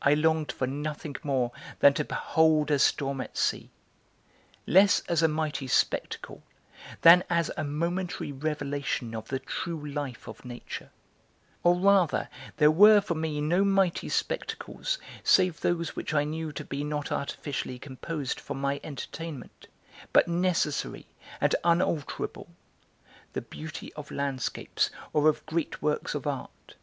I 0.00 0.14
longed 0.14 0.52
for 0.52 0.68
nothing 0.68 1.16
more 1.24 1.50
than 1.80 1.92
to 1.94 2.04
behold 2.04 2.70
a 2.70 2.78
storm 2.78 3.20
at 3.20 3.36
sea, 3.36 3.72
less 4.68 5.00
as 5.08 5.20
a 5.20 5.26
mighty 5.26 5.66
spectacle 5.66 6.44
than 7.02 7.24
as 7.28 7.50
a 7.56 7.64
momentary 7.64 8.30
revelation 8.30 9.16
of 9.16 9.26
the 9.26 9.40
true 9.40 9.84
life 9.90 10.28
of 10.28 10.44
nature; 10.44 10.90
or 11.64 11.74
rather 11.74 12.28
there 12.58 12.70
were 12.70 13.00
for 13.00 13.16
me 13.16 13.40
no 13.40 13.64
mighty 13.64 14.08
spectacles 14.08 14.96
save 15.24 15.58
those 15.60 15.96
which 15.96 16.14
I 16.14 16.22
knew 16.22 16.52
to 16.52 16.64
be 16.64 16.84
not 16.84 17.10
artificially 17.10 17.80
composed 17.80 18.38
for 18.38 18.54
my 18.54 18.80
entertainment, 18.84 19.66
but 20.12 20.28
necessary 20.28 21.08
and 21.40 21.56
unalterable, 21.64 22.48
the 23.32 23.42
beauty 23.42 23.92
of 23.94 24.12
landscapes 24.12 24.90
or 25.12 25.28
of 25.28 25.44
great 25.46 25.82
works 25.82 26.14
of 26.14 26.28
art. 26.28 26.76